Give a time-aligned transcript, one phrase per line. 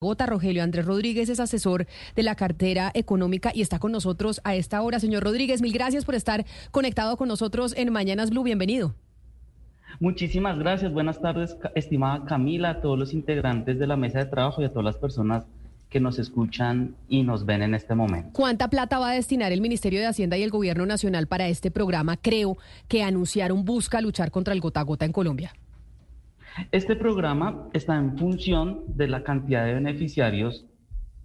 [0.00, 4.54] Gota, Rogelio Andrés Rodríguez es asesor de la cartera económica y está con nosotros a
[4.54, 5.00] esta hora.
[5.00, 8.44] Señor Rodríguez, mil gracias por estar conectado con nosotros en Mañanas Blue.
[8.44, 8.94] Bienvenido.
[9.98, 10.92] Muchísimas gracias.
[10.92, 14.68] Buenas tardes, estimada Camila, a todos los integrantes de la mesa de trabajo y a
[14.68, 15.46] todas las personas
[15.90, 18.30] que nos escuchan y nos ven en este momento.
[18.34, 21.72] ¿Cuánta plata va a destinar el Ministerio de Hacienda y el Gobierno Nacional para este
[21.72, 22.16] programa?
[22.16, 22.56] Creo
[22.86, 25.52] que anunciaron busca luchar contra el gota a gota en Colombia.
[26.72, 30.66] Este programa está en función de la cantidad de beneficiarios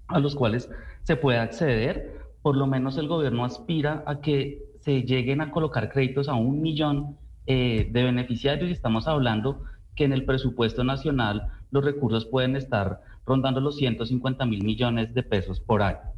[0.07, 0.69] a los cuales
[1.03, 2.19] se puede acceder.
[2.41, 6.61] Por lo menos el gobierno aspira a que se lleguen a colocar créditos a un
[6.61, 9.63] millón eh, de beneficiarios y estamos hablando
[9.95, 15.23] que en el presupuesto nacional los recursos pueden estar rondando los 150 mil millones de
[15.23, 16.13] pesos por año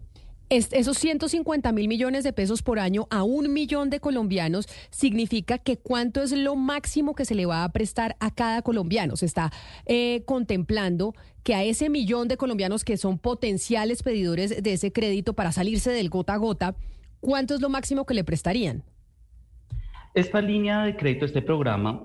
[0.50, 5.78] esos 150 mil millones de pesos por año a un millón de colombianos significa que
[5.78, 9.16] cuánto es lo máximo que se le va a prestar a cada colombiano.
[9.16, 9.52] Se está
[9.86, 15.34] eh, contemplando que a ese millón de colombianos que son potenciales pedidores de ese crédito
[15.34, 16.76] para salirse del gota a gota,
[17.20, 18.84] ¿cuánto es lo máximo que le prestarían?
[20.14, 22.04] Esta línea de crédito, este programa,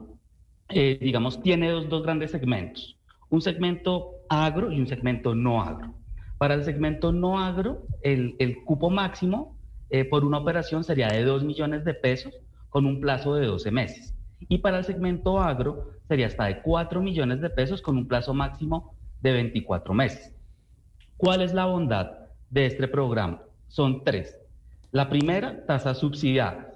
[0.69, 2.97] eh, digamos, tiene dos, dos grandes segmentos.
[3.29, 5.95] Un segmento agro y un segmento no agro.
[6.41, 9.59] Para el segmento no agro, el, cupo máximo
[9.91, 12.33] eh, por una operación sería de 2 millones de pesos
[12.71, 14.15] con un plazo de 12 meses.
[14.49, 18.33] Y para el segmento agro sería hasta de 4 millones de pesos con un plazo
[18.33, 20.35] máximo de 24 meses.
[21.19, 22.11] ¿Cuál es la bondad
[22.49, 23.43] de este programa?
[23.69, 24.35] Son tres.
[24.93, 26.73] La primera, tasa subsidiada.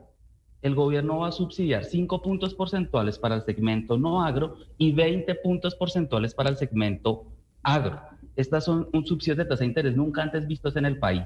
[0.60, 5.34] El gobierno va a subsidiar 5 puntos porcentuales para el segmento no agro y 20
[5.36, 7.24] puntos porcentuales para el segmento
[7.62, 8.13] agro.
[8.36, 11.22] Estas son un subsidio de tasa de interés nunca antes vistos en el país.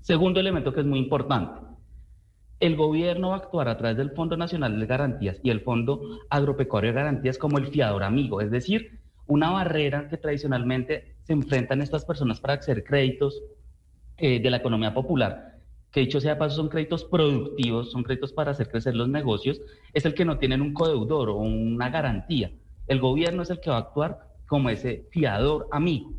[0.00, 1.60] Segundo elemento que es muy importante.
[2.60, 6.20] El gobierno va a actuar a través del Fondo Nacional de Garantías y el Fondo
[6.30, 11.82] Agropecuario de Garantías como el fiador amigo, es decir, una barrera que tradicionalmente se enfrentan
[11.82, 13.42] estas personas para acceder créditos
[14.16, 15.58] eh, de la economía popular,
[15.90, 19.60] que dicho sea paso son créditos productivos, son créditos para hacer crecer los negocios,
[19.92, 22.52] es el que no tienen un codeudor o una garantía.
[22.86, 26.12] El gobierno es el que va a actuar como ese fiador amigo.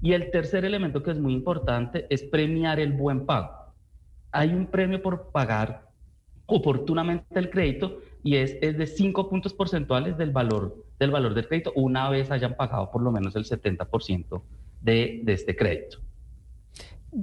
[0.00, 3.50] Y el tercer elemento que es muy importante es premiar el buen pago.
[4.32, 5.88] Hay un premio por pagar
[6.46, 11.46] oportunamente el crédito y es, es de 5 puntos porcentuales del valor, del valor del
[11.46, 14.42] crédito una vez hayan pagado por lo menos el 70%
[14.80, 15.98] de, de este crédito.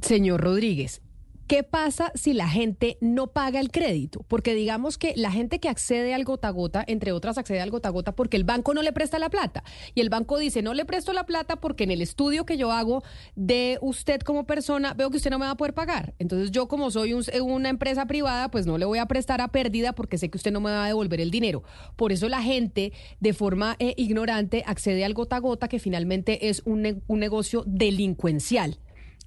[0.01, 1.01] Señor Rodríguez,
[1.49, 4.23] ¿Qué pasa si la gente no paga el crédito?
[4.27, 7.89] Porque digamos que la gente que accede al gota gota, entre otras accede al gota
[7.89, 9.63] gota porque el banco no le presta la plata.
[9.95, 12.71] Y el banco dice, no le presto la plata porque en el estudio que yo
[12.71, 13.01] hago
[13.35, 16.13] de usted como persona, veo que usted no me va a poder pagar.
[16.19, 19.93] Entonces yo como soy una empresa privada, pues no le voy a prestar a pérdida
[19.93, 21.63] porque sé que usted no me va a devolver el dinero.
[21.95, 26.61] Por eso la gente de forma eh, ignorante accede al gota gota, que finalmente es
[26.65, 28.77] un, un negocio delincuencial.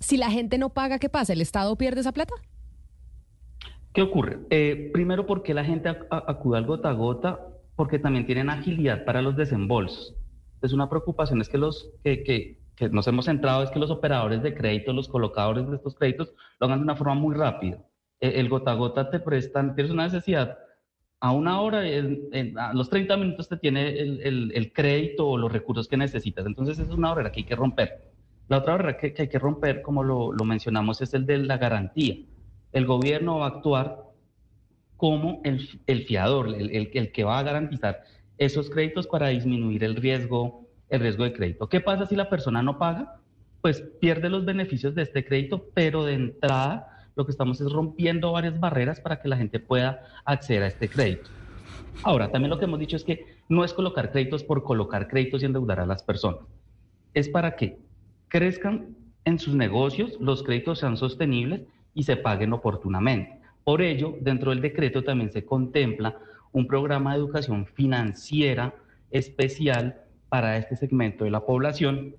[0.03, 1.33] Si la gente no paga, ¿qué pasa?
[1.33, 2.35] ¿El Estado pierde esa plata?
[3.93, 4.41] ¿Qué ocurre?
[4.51, 7.41] Eh, primero, porque la gente acude al gota a gota?
[7.77, 10.17] Porque también tienen agilidad para los desembolsos.
[10.61, 12.59] Es una preocupación, es que los que,
[12.91, 16.67] nos hemos centrado es que los operadores de crédito, los colocadores de estos créditos, lo
[16.67, 17.79] hagan de una forma muy rápida.
[18.21, 20.59] Eh, el gota a gota te prestan, tienes una necesidad
[21.21, 21.83] a una hora,
[22.57, 26.45] a los 30 minutos te tiene el, el, crédito o los recursos que necesitas.
[26.47, 28.12] Entonces, es una barrera que hay que romper.
[28.49, 32.17] La otra barrera que, hay que romper, como lo, mencionamos, es el de la garantía.
[32.73, 34.03] El gobierno va a actuar
[34.97, 35.59] como el,
[36.05, 38.03] fiador, el, que va a garantizar
[38.39, 41.69] esos créditos para disminuir el riesgo, el riesgo de crédito.
[41.69, 43.21] ¿Qué pasa si la persona no paga?
[43.61, 48.33] Pues pierde los beneficios de este crédito, pero de entrada lo que estamos es rompiendo
[48.33, 51.31] varias barreras para que la gente pueda acceder a este crédito.
[52.03, 55.43] Ahora, también lo que hemos dicho es que no es colocar créditos por colocar créditos
[55.43, 56.41] y endeudar a las personas.
[57.15, 57.79] Es para que
[58.33, 61.61] crezcan en sus negocios, los créditos sean sostenibles
[61.95, 63.39] y se paguen oportunamente.
[63.63, 66.17] Por ello, dentro del decreto también se contempla
[66.51, 68.75] un programa de educación financiera
[69.11, 70.01] especial
[70.31, 72.15] para este segmento de la población,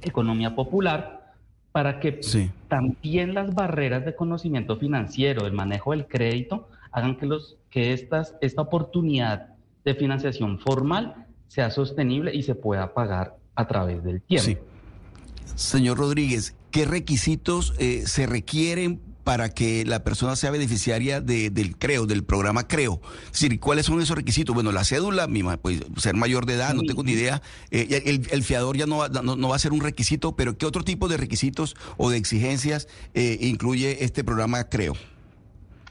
[0.00, 1.32] economía popular,
[1.70, 2.18] para que
[2.66, 8.34] también las barreras de conocimiento financiero, el manejo del crédito, hagan que, los, que estas,
[8.40, 9.54] esta oportunidad
[9.84, 14.71] de financiación formal sea sostenible y se pueda pagar a través del tiempo.
[15.54, 22.06] Señor Rodríguez, ¿qué requisitos eh, se requieren para que la persona sea beneficiaria del CREO,
[22.06, 23.00] del programa CREO?
[23.26, 24.54] Es decir, ¿cuáles son esos requisitos?
[24.54, 25.28] Bueno, la cédula,
[25.60, 27.42] pues, ser mayor de edad, no tengo ni idea.
[27.70, 30.82] Eh, el, fiador ya no va, no, va, a ser un requisito, pero ¿qué otro
[30.82, 34.94] tipo de requisitos o de exigencias eh, incluye este programa CREO?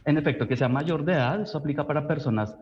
[0.04, 2.56] En efecto, que sea mayor de edad, eso aplica para personas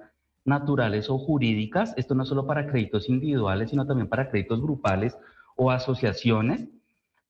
[0.46, 1.94] naturales o jurídicas.
[1.96, 5.18] Esto no solo para créditos individuales, sino también para créditos grupales
[5.56, 6.68] o asociaciones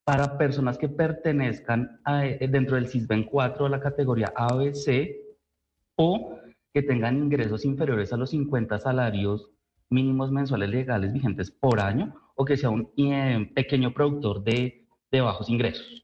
[0.09, 5.11] para personas que pertenezcan eh, dentro del CISBEN 4 a la categoría ABC
[5.97, 6.35] o
[6.73, 9.51] que tengan ingresos inferiores a los 50 salarios
[9.91, 15.21] mínimos mensuales legales vigentes por año o que sea un eh, pequeño productor de, de
[15.21, 16.03] bajos ingresos.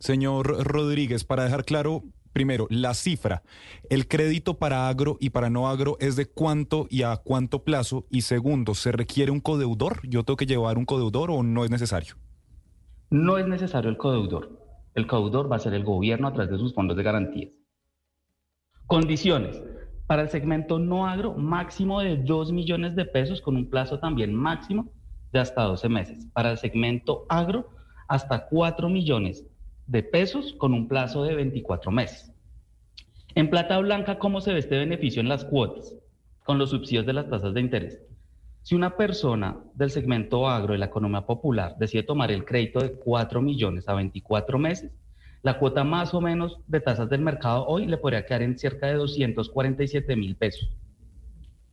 [0.00, 2.02] Señor Rodríguez, para dejar claro,
[2.32, 3.44] primero, la cifra,
[3.88, 8.04] el crédito para agro y para no agro es de cuánto y a cuánto plazo.
[8.10, 10.00] Y segundo, ¿se requiere un codeudor?
[10.08, 12.16] ¿Yo tengo que llevar un codeudor o no es necesario?
[13.10, 14.60] No es necesario el codeudor.
[14.94, 17.52] El codeudor va a ser el gobierno a través de sus fondos de garantías.
[18.86, 19.62] Condiciones.
[20.08, 24.34] Para el segmento no agro, máximo de 2 millones de pesos con un plazo también
[24.34, 24.92] máximo
[25.32, 26.26] de hasta 12 meses.
[26.32, 27.68] Para el segmento agro,
[28.08, 29.46] hasta 4 millones
[29.86, 32.32] de pesos con un plazo de 24 meses.
[33.34, 35.94] En plata blanca, ¿cómo se ve este beneficio en las cuotas?
[36.44, 38.00] Con los subsidios de las tasas de interés.
[38.66, 42.94] Si una persona del segmento agro de la economía popular decide tomar el crédito de
[42.94, 44.90] 4 millones a 24 meses,
[45.42, 48.88] la cuota más o menos de tasas del mercado hoy le podría quedar en cerca
[48.88, 50.68] de 247 mil pesos.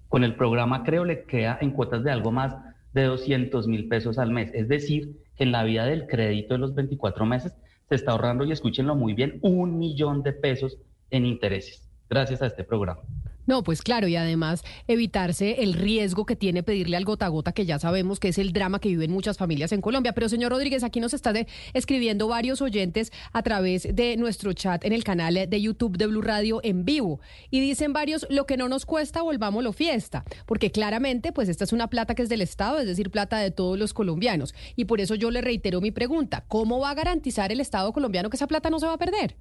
[0.07, 2.55] Con el programa Creo le queda en cuotas de algo más
[2.93, 4.51] de 200 mil pesos al mes.
[4.53, 7.57] Es decir, que en la vida del crédito de los 24 meses
[7.89, 10.77] se está ahorrando, y escúchenlo muy bien, un millón de pesos
[11.09, 13.01] en intereses gracias a este programa.
[13.45, 17.51] No, pues claro, y además evitarse el riesgo que tiene pedirle al gota a gota,
[17.51, 20.13] que ya sabemos que es el drama que viven muchas familias en Colombia.
[20.13, 21.33] Pero señor Rodríguez, aquí nos está
[21.73, 26.21] escribiendo varios oyentes a través de nuestro chat en el canal de YouTube de Blue
[26.21, 27.19] Radio en vivo.
[27.49, 30.23] Y dicen varios, lo que no nos cuesta, volvámoslo fiesta.
[30.45, 33.51] Porque claramente, pues esta es una plata que es del Estado, es decir, plata de
[33.51, 34.53] todos los colombianos.
[34.75, 38.29] Y por eso yo le reitero mi pregunta, ¿cómo va a garantizar el Estado colombiano
[38.29, 39.35] que esa plata no se va a perder?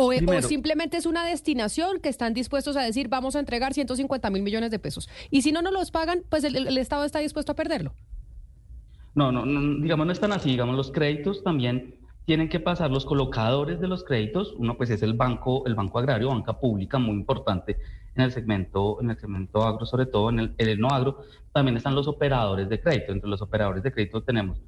[0.00, 0.12] O,
[0.42, 4.70] simplemente es una destinación que están dispuestos a decir vamos a entregar 150 mil millones
[4.70, 5.08] de pesos.
[5.28, 7.92] Y si no nos los pagan, pues el, Estado está dispuesto a perderlo.
[9.16, 10.50] No, no, no, digamos, no están así.
[10.50, 11.96] Digamos, los créditos también
[12.26, 14.54] tienen que pasar los colocadores de los créditos.
[14.56, 17.78] Uno, pues, es el banco, el banco agrario, banca pública, muy importante
[18.14, 21.22] en el segmento, en el segmento agro, sobre todo en el, en el no agro.
[21.52, 23.10] También están los operadores de crédito.
[23.10, 24.60] Entre los operadores de crédito tenemos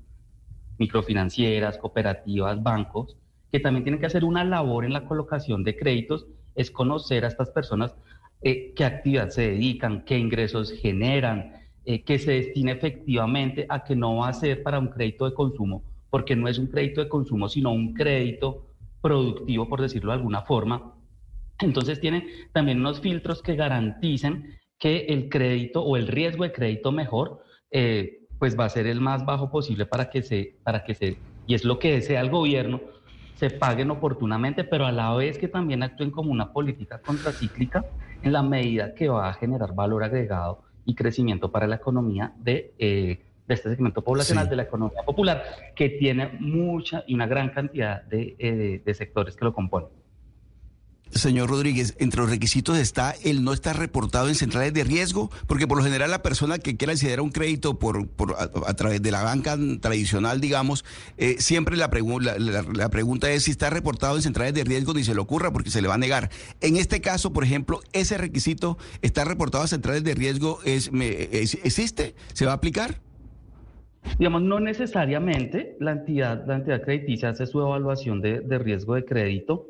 [0.77, 3.17] microfinancieras, cooperativas, bancos
[3.53, 7.29] que también tienen que hacer una labor en la colocación de créditos, es conocer a
[7.29, 7.95] estas personas
[8.43, 11.53] eh, qué actividad se dedican, qué ingresos generan,
[11.85, 15.35] eh, que se destine efectivamente a que no va a ser para un crédito de
[15.35, 18.67] consumo, porque no es un crédito de consumo, sino un crédito
[19.01, 20.95] productivo, por decirlo de alguna forma.
[21.59, 26.93] Entonces tiene también unos filtros que garanticen que el crédito o el riesgo de crédito
[26.93, 30.95] mejor, eh, pues va a ser el más bajo posible para que se, para que
[30.95, 32.81] se, y es lo que desea el gobierno,
[33.41, 37.83] se paguen oportunamente, pero a la vez que también actúen como una política contracíclica
[38.23, 42.75] en la medida que va a generar valor agregado y crecimiento para la economía de,
[42.79, 45.43] eh, este segmento poblacional, de la economía popular,
[45.75, 49.89] que tiene mucha y una gran cantidad de eh, sectores que lo componen.
[51.11, 55.67] Señor Rodríguez, entre los requisitos está el no estar reportado en centrales de riesgo, porque
[55.67, 58.09] por lo general la persona que quiera acceder a un crédito por,
[58.39, 60.85] a, través de la banca tradicional, digamos,
[61.19, 65.21] eh, siempre la, pregunta es si está reportado en centrales de riesgo ni se le
[65.21, 66.31] ocurra, porque se le va a negar.
[66.61, 72.15] En este caso, por ejemplo, ese requisito, estar reportado a centrales de riesgo, es, ¿existe?
[72.35, 73.01] ¿Se va a aplicar?
[74.19, 79.67] Digamos, no necesariamente la entidad, la entidad crediticia hace su evaluación de riesgo de crédito,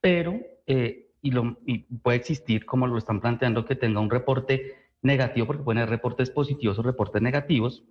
[0.00, 1.58] pero eh, y, lo,
[2.02, 6.30] puede existir, como lo están planteando, que tenga un reporte negativo, porque pueden haber reportes
[6.30, 7.84] positivos o reportes negativos,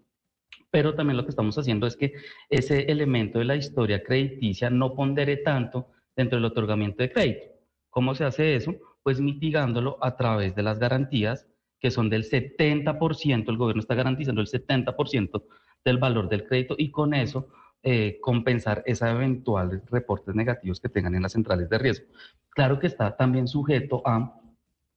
[0.72, 2.14] pero también lo que estamos haciendo es que
[2.50, 7.46] ese elemento de la historia crediticia no pondere tanto dentro del otorgamiento de crédito.
[7.90, 8.76] ¿Cómo se hace eso?
[9.04, 11.48] Pues mitigándolo a través de las garantías,
[11.80, 15.44] que son del 70%, el gobierno está garantizando el 70%
[15.86, 17.48] del valor del crédito y con eso
[17.84, 22.08] eh, compensar esos eventuales reportes negativos que tengan en las centrales de riesgo.
[22.50, 24.42] Claro que está también sujeto a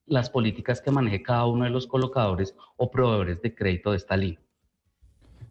[0.06, 4.16] las políticas que maneje cada uno de los colocadores o proveedores de crédito de esta
[4.16, 4.40] línea.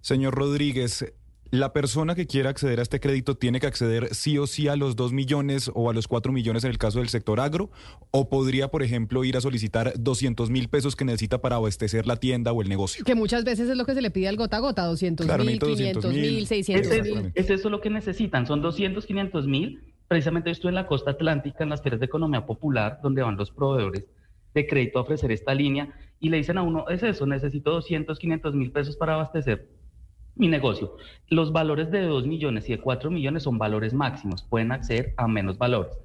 [0.01, 1.13] Señor Rodríguez,
[1.51, 4.75] la persona que quiera acceder a este crédito tiene que acceder sí o sí a
[4.75, 7.71] los 2 millones o a los 4 millones en el caso del sector agro,
[8.11, 12.17] o podría, por ejemplo, ir a solicitar 200 mil pesos que necesita para abastecer la
[12.17, 13.03] tienda o el negocio.
[13.03, 15.59] Que muchas veces es lo que se le pide al gota a gota, 200 mil,
[15.59, 17.31] 500 mil, 600 mil.
[17.33, 19.81] Es, eso lo que necesitan, son 200, 500 mil.
[20.07, 23.51] Precisamente estoy en la costa atlántica, en las ferias de economía popular, donde van los
[23.51, 24.05] proveedores
[24.53, 28.17] de crédito a ofrecer esta línea y le dicen a uno, es eso, necesito 200,
[28.17, 29.78] 500 mil pesos para abastecer
[30.39, 30.95] mi negocio.
[31.27, 35.27] Los valores de 2 millones y de 4 millones son valores máximos, pueden acceder a
[35.27, 35.99] menos valores.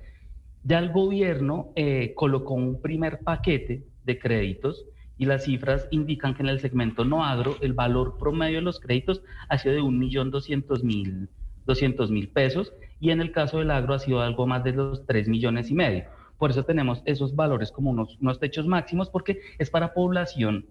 [0.65, 4.87] Ya el gobierno eh, colocó un primer paquete de créditos
[5.17, 8.81] y las cifras indican que en el segmento no agro el valor promedio de los
[8.81, 14.21] créditos ha sido de 1.200.000 mil pesos y en el caso del agro ha sido
[14.21, 16.07] algo más de los 3 millones y medio.
[16.39, 20.67] Por eso tenemos esos valores como unos, unos techos máximos porque es para población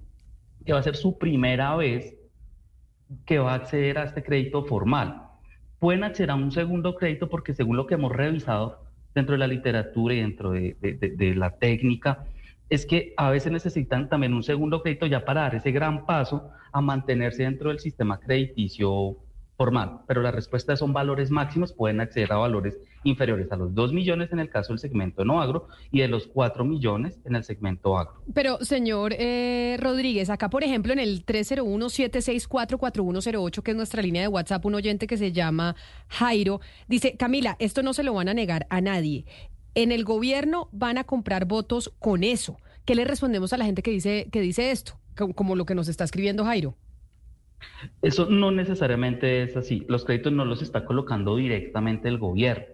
[0.66, 2.18] que va a ser su primera vez
[3.26, 5.24] que va a acceder a este crédito formal.
[5.80, 8.80] Pueden acceder a un segundo crédito porque según lo que hemos revisado
[9.14, 12.26] dentro de la literatura y dentro de, de la técnica,
[12.70, 16.50] es que a veces necesitan también un segundo crédito ya para dar ese gran paso
[16.72, 19.18] a mantenerse dentro del sistema crediticio
[19.58, 23.94] formal, pero la respuesta son valores máximos, pueden acceder a valores inferiores a los 2
[23.94, 27.44] millones en el caso del segmento no agro y de los 4 millones en el
[27.44, 28.22] segmento agro.
[28.34, 34.28] Pero, señor eh, Rodríguez, acá, por ejemplo, en el 301-764-4108, que es nuestra línea de
[34.28, 35.76] WhatsApp, un oyente que se llama
[36.08, 39.26] Jairo, dice, Camila, esto no se lo van a negar a nadie.
[39.76, 42.58] En el gobierno van a comprar votos con eso.
[42.86, 45.00] ¿Qué le respondemos a la gente que dice, que dice esto?
[45.36, 46.76] Como lo que nos está escribiendo Jairo.
[48.02, 49.86] Eso no necesariamente es así.
[49.88, 52.66] Los créditos no los está colocando directamente el gobierno,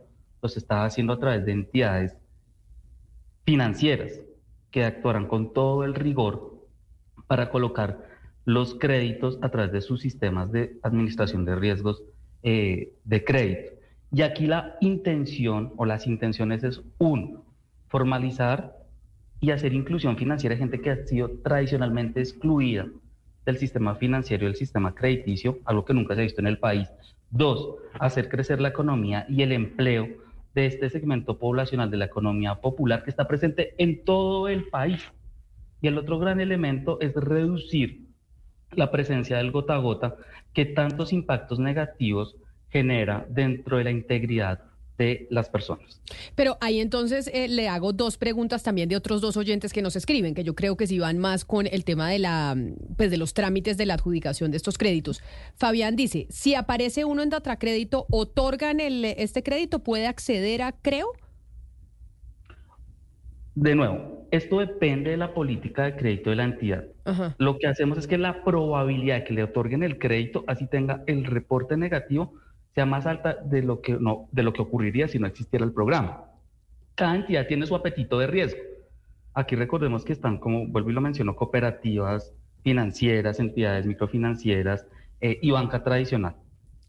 [0.41, 2.15] los está haciendo a través de entidades
[3.46, 4.22] financieras
[4.72, 6.67] que actuarán con todo el rigor
[7.27, 8.08] para colocar
[8.46, 12.03] los créditos a través de sus sistemas de administración de riesgos
[12.43, 13.74] eh, de crédito.
[14.12, 17.46] Y aquí la intención o las intenciones es, uno,
[17.88, 18.75] formalizar
[19.39, 22.88] y hacer inclusión financiera de gente que ha sido tradicionalmente excluida
[23.46, 26.60] del sistema financiero y el sistema crediticio, algo que nunca se ha visto en el
[26.60, 26.89] país.
[27.31, 30.08] Dos, hacer crecer la economía y el empleo
[30.55, 35.01] de este segmento poblacional de la economía popular que está presente en todo el país.
[35.81, 38.08] Y el otro gran elemento es reducir
[38.72, 40.15] la presencia del gota a gota
[40.53, 42.36] que tantos impactos negativos
[42.69, 44.68] genera dentro de la integridad
[45.00, 46.01] de las personas.
[46.36, 49.96] Pero ahí entonces eh, le hago dos preguntas también de otros dos oyentes que nos
[49.96, 52.56] escriben, que yo creo que sí van más con el tema de la
[52.98, 55.24] pues de los trámites de la adjudicación de estos créditos.
[55.56, 57.29] Fabián dice, si aparece uno en
[57.60, 61.13] Crédito, otorgan el, este crédito, puede acceder a Creo.
[63.56, 66.86] De nuevo, esto depende de la política de crédito de la entidad.
[67.38, 71.03] Lo que hacemos es que la probabilidad de que le otorguen el crédito, así tenga
[71.08, 72.34] el reporte negativo,
[72.79, 75.74] sea más alta de lo que, no, de lo que ocurriría si no existiera el
[75.74, 76.24] programa.
[76.95, 78.62] Cada entidad tiene su apetito de riesgo.
[79.33, 82.33] Aquí recordemos que están, como vuelvo y lo menciono, cooperativas
[82.63, 84.86] financieras, entidades microfinancieras
[85.19, 86.38] eh, y banca tradicional.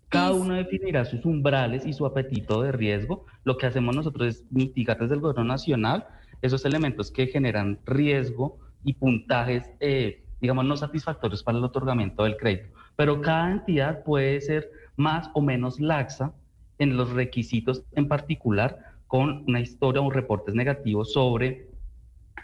[0.09, 3.27] Cada uno definirá sus umbrales y su apetito de riesgo.
[3.43, 6.07] Lo que hacemos nosotros es mitigar desde el gobierno nacional
[6.41, 12.37] esos elementos que generan riesgo y puntajes, eh, digamos, no satisfactorios para el otorgamiento del
[12.37, 12.69] crédito.
[12.95, 16.33] Pero cada entidad puede ser más o menos laxa
[16.79, 21.69] en los requisitos en particular con una historia o reportes negativos sobre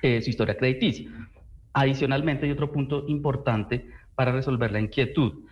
[0.02, 1.10] eh, su historia crediticia.
[1.72, 5.44] Adicionalmente, hay otro punto importante para resolver la inquietud.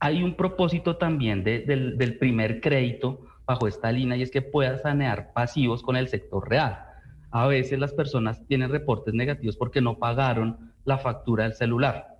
[0.00, 4.78] Hay un propósito también del, del primer crédito bajo esta línea y es que pueda
[4.78, 6.84] sanear pasivos con el sector real.
[7.30, 12.16] A veces las personas tienen reportes negativos porque no pagaron la factura del celular.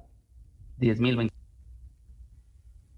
[0.78, 1.30] 10 mil,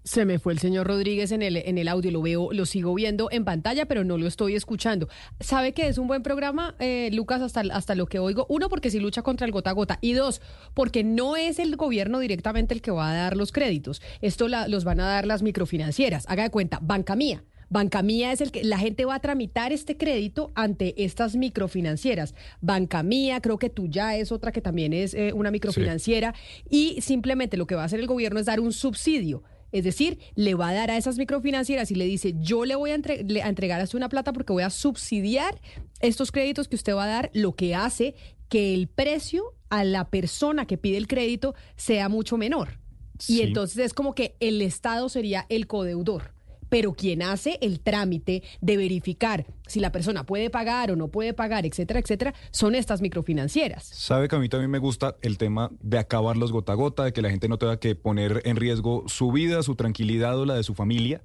[0.03, 2.93] se me fue el señor Rodríguez en el, en el audio, lo veo, lo sigo
[2.93, 5.07] viendo en pantalla, pero no lo estoy escuchando.
[5.39, 8.45] ¿Sabe que es un buen programa, eh, Lucas, hasta, hasta lo que oigo?
[8.49, 9.99] Uno, porque si lucha contra el gota a gota.
[10.01, 10.41] Y dos,
[10.73, 14.01] porque no es el gobierno directamente el que va a dar los créditos.
[14.21, 16.25] Esto los van a dar las microfinancieras.
[16.27, 17.43] Haga de cuenta, Banca Mía.
[17.69, 22.35] Banca Mía es el que la gente va a tramitar este crédito ante estas microfinancieras.
[22.59, 26.35] Banca Mía, creo que tú ya es otra que también es eh, una microfinanciera.
[26.69, 30.19] Y simplemente lo que va a hacer el gobierno es dar un subsidio es decir,
[30.35, 33.81] le va a dar a esas microfinancieras y le dice, yo le voy a, entregar
[33.81, 35.61] a usted una plata porque voy a subsidiar
[35.99, 38.15] estos créditos que usted va a dar, lo que hace
[38.49, 42.79] que el precio a la persona que pide el crédito sea mucho menor.
[43.27, 46.33] Y entonces es como que el Estado sería el codeudor
[46.71, 51.33] pero quien hace el trámite de verificar si la persona puede pagar o no puede
[51.33, 53.83] pagar, etcétera, etcétera, son estas microfinancieras.
[53.83, 57.03] Sabe que a mí también me gusta el tema de acabar los gota a gota,
[57.03, 60.45] de que la gente no tenga que poner en riesgo su vida, su tranquilidad o
[60.45, 61.21] la de su familia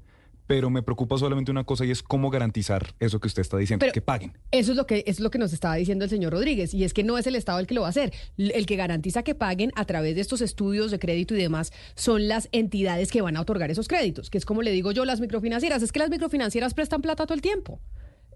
[0.46, 3.86] pero me preocupa solamente una cosa y es cómo garantizar eso que usted está diciendo,
[3.92, 4.32] que paguen.
[4.50, 6.94] Eso es lo que es lo que nos estaba diciendo el señor Rodríguez y es
[6.94, 8.12] que no es el Estado el que lo va a hacer.
[8.36, 12.28] El que garantiza que paguen a través de estos estudios de crédito y demás son
[12.28, 15.20] las entidades que van a otorgar esos créditos, que es como le digo yo las
[15.20, 17.80] microfinancieras, es que las microfinancieras prestan plata todo el tiempo.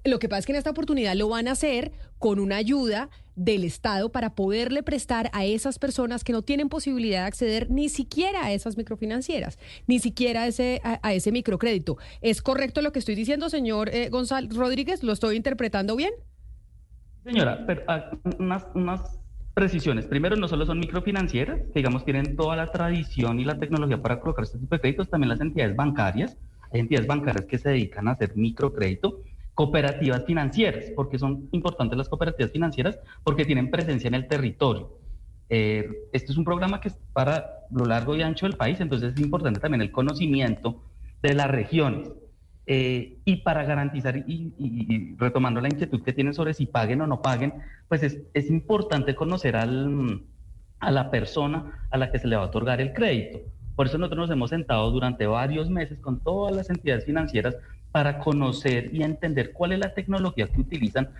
[0.05, 3.11] Lo que pasa es que en esta oportunidad lo van a hacer con una ayuda
[3.41, 7.89] del Estado para poderle prestar a esas personas que no tienen posibilidad de acceder ni
[7.89, 11.97] siquiera a esas microfinancieras, ni siquiera a ese, a, ese microcrédito.
[12.21, 15.03] ¿Es correcto lo que estoy diciendo, señor eh, González Rodríguez?
[15.03, 16.13] ¿Lo estoy interpretando bien?
[17.25, 19.19] Señora, pero ah, unas, unas
[19.55, 20.07] precisiones.
[20.07, 24.21] Primero, no solo son microfinancieras, que digamos tienen toda la tradición y la tecnología para
[24.21, 26.37] colocar este tipo de créditos, también las entidades bancarias.
[26.73, 29.23] Hay entidades bancarias que se dedican a hacer microcrédito,
[29.61, 34.97] cooperativas financieras, porque son importantes las cooperativas financieras, porque tienen presencia en el territorio.
[35.51, 39.13] Eh, este es un programa que es para lo largo y ancho del país, entonces
[39.13, 40.83] es importante también el conocimiento
[41.21, 42.11] de las regiones.
[42.67, 47.21] Eh, y para garantizar, y, retomando la inquietud que tienen sobre si paguen o no
[47.21, 47.53] paguen,
[47.87, 50.23] pues es, es importante conocer al,
[50.79, 53.41] a la persona a la que se le va a otorgar el crédito.
[53.77, 57.59] Por eso nosotros nos hemos sentado durante varios meses con todas las entidades financieras
[57.93, 61.11] para conocer y entender cuál es la tecnología que utilizan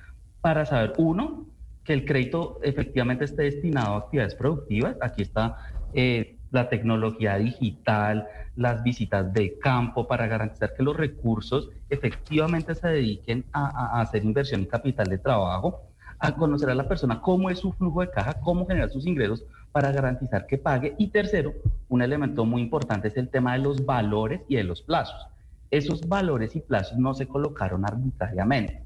[0.41, 1.47] para saber, uno,
[1.85, 4.97] que el crédito efectivamente esté destinado a actividades productivas.
[5.01, 5.57] Aquí está
[5.95, 12.89] eh, la tecnología digital, las visitas de campo para garantizar que los recursos efectivamente se
[12.89, 15.83] dediquen a, hacer inversión en capital de trabajo,
[16.19, 19.45] a conocer a la persona cómo es su flujo de caja, cómo generar sus ingresos
[19.73, 20.95] para garantizar que pague.
[20.99, 21.55] Y tercero,
[21.89, 25.27] un elemento muy importante es el tema de los valores y de los plazos.
[25.71, 28.83] Esos valores y plazos no se colocaron arbitrariamente.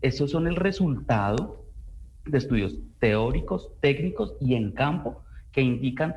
[0.00, 1.64] Esos son el resultado
[2.24, 6.14] de estudios teóricos, técnicos y en campo que indican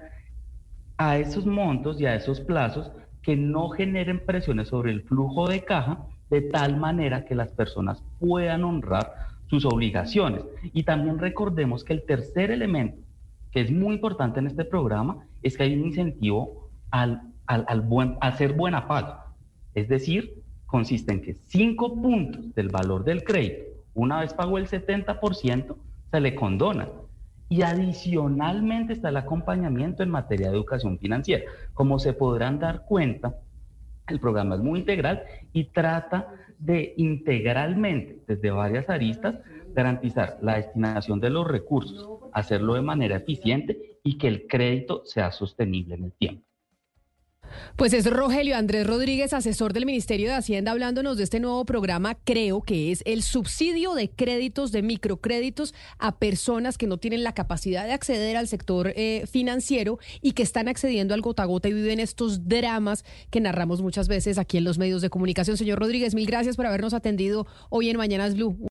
[0.97, 5.63] a esos montos y a esos plazos que no generen presiones sobre el flujo de
[5.63, 9.13] caja de tal manera que las personas puedan honrar
[9.47, 10.43] sus obligaciones.
[10.73, 12.97] Y también recordemos que el tercer elemento,
[13.51, 18.17] que es muy importante en este programa, es que hay un incentivo al, al, buen,
[18.21, 19.20] a hacer buena paga.
[19.73, 23.63] Es decir, consiste en que cinco puntos del valor del crédito,
[23.93, 25.75] una vez pagó el 70%,
[26.11, 26.89] se le condona.
[27.49, 31.43] Y adicionalmente está el acompañamiento en materia de educación financiera.
[31.73, 33.35] Como se podrán dar cuenta,
[34.07, 39.35] el programa es muy integral y trata de integralmente, desde varias aristas,
[39.73, 45.31] garantizar la destinación de los recursos, hacerlo de manera eficiente y que el crédito sea
[45.31, 46.43] sostenible en el tiempo.
[47.75, 52.15] Pues es Rogelio Andrés Rodríguez, asesor del Ministerio de Hacienda, hablándonos de este nuevo programa,
[52.23, 57.33] creo que es el subsidio de créditos, de microcréditos a personas que no tienen la
[57.33, 61.69] capacidad de acceder al sector eh, financiero y que están accediendo al gota a gota
[61.69, 65.57] y viven estos dramas que narramos muchas veces aquí en los medios de comunicación.
[65.57, 68.57] Señor Rodríguez, mil gracias por habernos atendido hoy en Mañanas Blue.